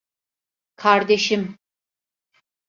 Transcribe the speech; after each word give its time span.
Kardeşim! 0.75 1.57